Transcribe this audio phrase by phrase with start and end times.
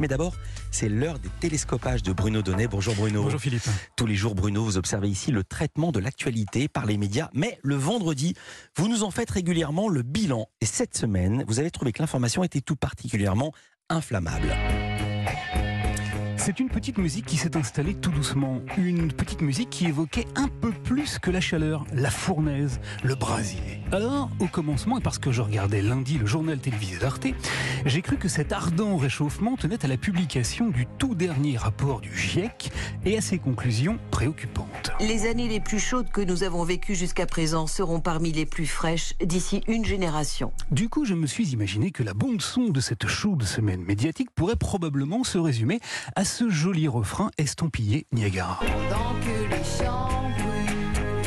[0.00, 0.34] Mais d'abord,
[0.70, 2.66] c'est l'heure des télescopages de Bruno Donnet.
[2.66, 3.22] Bonjour Bruno.
[3.22, 3.66] Bonjour Philippe.
[3.96, 7.30] Tous les jours, Bruno, vous observez ici le traitement de l'actualité par les médias.
[7.32, 8.34] Mais le vendredi,
[8.76, 10.46] vous nous en faites régulièrement le bilan.
[10.60, 13.52] Et cette semaine, vous avez trouvé que l'information était tout particulièrement
[13.88, 14.54] inflammable.
[16.46, 18.60] C'est une petite musique qui s'est installée tout doucement.
[18.78, 23.80] Une petite musique qui évoquait un peu plus que la chaleur, la fournaise, le brasier.
[23.90, 27.26] Alors, au commencement, et parce que je regardais lundi le journal télévisé d'Arte,
[27.84, 32.16] j'ai cru que cet ardent réchauffement tenait à la publication du tout dernier rapport du
[32.16, 32.70] GIEC
[33.04, 34.92] et à ses conclusions préoccupantes.
[35.00, 38.66] Les années les plus chaudes que nous avons vécues jusqu'à présent seront parmi les plus
[38.66, 40.52] fraîches d'ici une génération.
[40.70, 44.30] Du coup, je me suis imaginé que la bande son de cette chaude semaine médiatique
[44.30, 45.80] pourrait probablement se résumer
[46.14, 48.60] à ce joli refrain estampillé Niagara.
[48.60, 51.22] Pendant que les champs brûlent,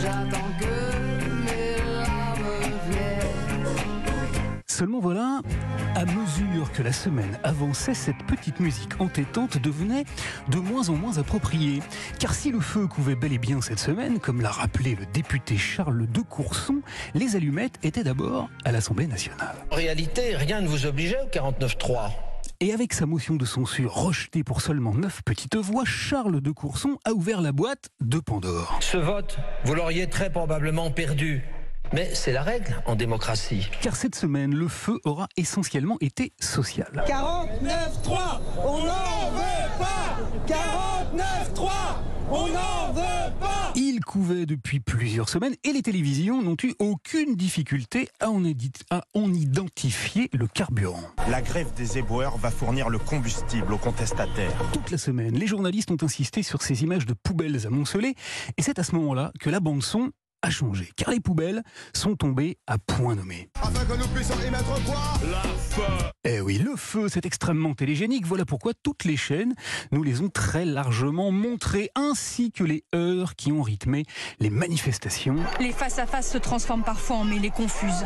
[0.00, 3.74] j'attends que mes larmes viennent.
[4.66, 5.40] Seulement voilà,
[5.94, 10.04] à mesure que la semaine avançait, cette petite musique entêtante devenait
[10.48, 11.82] de moins en moins appropriée.
[12.18, 15.56] Car si le feu couvait bel et bien cette semaine, comme l'a rappelé le député
[15.56, 16.80] Charles de Courson,
[17.14, 19.56] les allumettes étaient d'abord à l'Assemblée nationale.
[19.70, 22.10] En réalité, rien ne vous obligeait au 49.3.
[22.64, 26.96] Et avec sa motion de censure rejetée pour seulement neuf petites voix, Charles de Courson
[27.04, 28.78] a ouvert la boîte de Pandore.
[28.80, 31.44] Ce vote, vous l'auriez très probablement perdu.
[31.92, 33.68] Mais c'est la règle en démocratie.
[33.82, 37.04] Car cette semaine, le feu aura essentiellement été social.
[37.06, 40.16] 49-3, on n'en veut pas
[40.48, 41.70] 49-3,
[42.30, 47.34] on n'en veut pas Il couvait depuis plusieurs semaines et les télévisions n'ont eu aucune
[47.34, 48.44] difficulté à en,
[48.90, 51.02] à en identifier le carburant.
[51.28, 54.52] La grève des éboueurs va fournir le combustible aux contestataires.
[54.72, 58.14] Toute la semaine, les journalistes ont insisté sur ces images de poubelles amoncelées
[58.56, 60.12] et c'est à ce moment-là que la bande-son
[60.44, 60.90] a changé.
[60.96, 61.62] Car les poubelles
[61.94, 63.48] sont tombées à point nommé.
[63.62, 68.26] Afin que nous puissions y mettre quoi Eh oui, le feu, c'est extrêmement télégénique.
[68.26, 69.54] Voilà pourquoi toutes les chaînes
[69.90, 74.04] nous les ont très largement montrées, ainsi que les heures qui ont rythmé
[74.38, 75.36] les manifestations.
[75.60, 78.04] Les face-à-face se transforment parfois en mêlées confuses.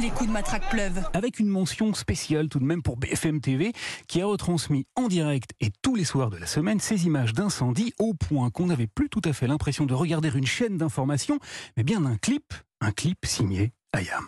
[0.00, 1.02] Les coups de matraque pleuvent.
[1.12, 3.72] Avec une mention spéciale tout de même pour BFM TV,
[4.08, 7.92] qui a retransmis en direct et tous les soirs de la semaine ces images d'incendie
[7.98, 11.38] au point qu'on n'avait plus tout à fait l'impression de regarder une chaîne d'information,
[11.76, 14.24] mais bien un clip, un clip signé Ayam.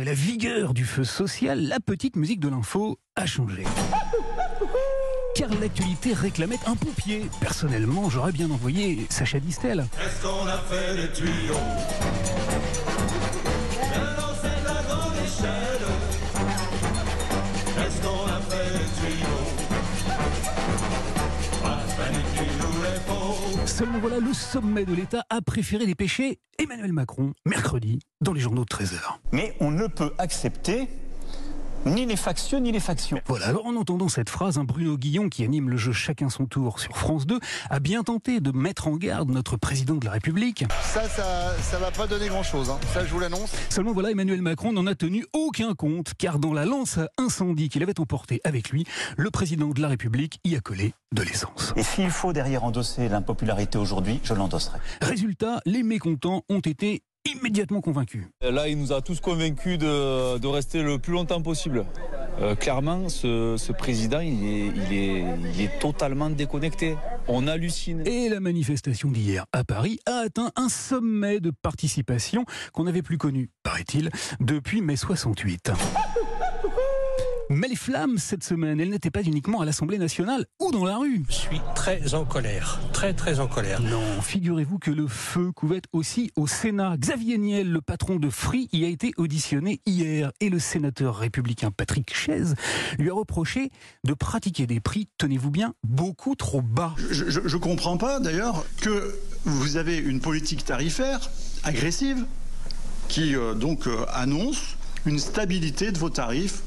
[0.00, 3.64] Et la vigueur du feu social, la petite musique de l'info a changé.
[5.34, 7.26] Car l'actualité réclamait un pompier.
[7.40, 9.86] Personnellement, j'aurais bien envoyé Sacha Distel.
[10.00, 10.96] Est-ce qu'on a fait
[23.66, 28.64] Seulement voilà, le sommet de l'État a préféré dépêcher Emmanuel Macron mercredi dans les journaux
[28.64, 28.98] de 13h.
[29.32, 30.88] Mais on ne peut accepter
[31.86, 33.20] ni les factieux ni les factions.
[33.26, 36.46] Voilà, alors en entendant cette phrase, un Bruno Guillon qui anime le jeu Chacun son
[36.46, 37.38] tour sur France 2
[37.70, 40.64] a bien tenté de mettre en garde notre président de la République.
[40.82, 42.72] Ça, ça, ça va pas donner grand chose.
[42.92, 43.52] Ça, je vous l'annonce.
[43.70, 47.68] Seulement voilà, Emmanuel Macron n'en a tenu aucun compte, car dans la lance à incendie
[47.68, 48.84] qu'il avait emportée avec lui,
[49.16, 51.72] le président de la République y a collé de l'essence.
[51.76, 54.78] Et s'il faut derrière endosser l'impopularité aujourd'hui, je l'endosserai.
[55.02, 57.02] Résultat, les mécontents ont été
[57.34, 58.24] immédiatement convaincus.
[58.40, 61.86] Là, il nous a tous convaincus de, de rester le plus longtemps possible.
[62.40, 66.96] Euh, clairement, ce, ce président, il est, il, est, il est totalement déconnecté.
[67.28, 68.06] On hallucine.
[68.06, 73.18] Et la manifestation d'hier à Paris a atteint un sommet de participation qu'on n'avait plus
[73.18, 74.10] connu, paraît-il,
[74.40, 75.72] depuis mai 68.
[77.48, 80.96] Mais les flammes cette semaine, elles n'étaient pas uniquement à l'Assemblée nationale ou dans la
[80.96, 81.24] rue.
[81.28, 82.80] Je suis très en colère.
[82.92, 83.80] Très, très en colère.
[83.80, 86.96] Non, figurez-vous que le feu couvait aussi au Sénat.
[86.96, 91.70] Xavier Niel, le patron de Free, y a été auditionné hier et le sénateur républicain
[91.70, 92.56] Patrick Chaise
[92.98, 93.70] lui a reproché
[94.02, 96.94] de pratiquer des prix, tenez-vous bien, beaucoup trop bas.
[97.10, 99.14] Je, je comprends pas d'ailleurs que
[99.44, 101.30] vous avez une politique tarifaire
[101.62, 102.26] agressive
[103.08, 106.62] qui euh, donc euh, annonce une stabilité de vos tarifs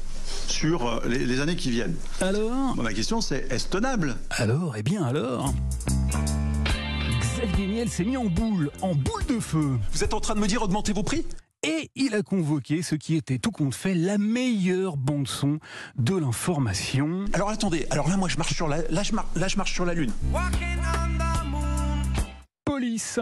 [0.46, 1.94] sur euh, les, les années qui viennent.
[2.20, 4.16] Alors Bon, ma question c'est est-ce tenable?
[4.30, 5.52] Alors, eh bien alors
[7.20, 9.78] Xavier Niel s'est mis en boule, en boule de feu.
[9.92, 11.24] Vous êtes en train de me dire augmenter vos prix?
[11.62, 15.58] Et il a convoqué ce qui était tout compte fait la meilleure bande-son
[15.98, 17.26] de l'information.
[17.34, 19.72] Alors attendez, alors là moi je marche sur la, là je, mar- là, je marche
[19.74, 20.12] sur la lune.
[22.64, 23.20] Police.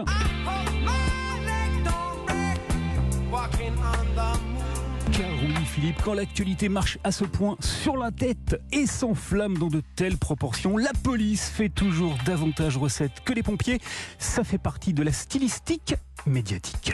[5.69, 10.17] Philippe, quand l'actualité marche à ce point sur la tête et s'enflamme dans de telles
[10.17, 13.79] proportions, la police fait toujours davantage recettes que les pompiers.
[14.17, 15.93] Ça fait partie de la stylistique
[16.25, 16.93] médiatique.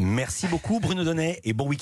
[0.00, 1.76] Merci beaucoup Bruno Donnet et bon week-end.